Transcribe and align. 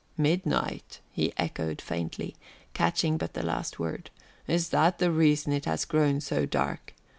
"Midnight!" 0.17 0.99
he 1.11 1.31
echoed 1.37 1.79
faintly, 1.79 2.35
catching 2.73 3.19
but 3.19 3.33
the 3.35 3.43
last 3.43 3.77
word. 3.77 4.09
"Is 4.47 4.69
that 4.69 4.97
the 4.97 5.11
reason 5.11 5.53
it 5.53 5.65
has 5.65 5.85
grown 5.85 6.21
so 6.21 6.47
dark? 6.47 6.95